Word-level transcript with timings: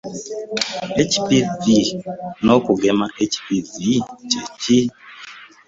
HPV 1.11 1.63
n’okugema 2.45 3.05
HPV 3.17 3.73
kye 4.29 4.41
ki? 4.61 4.79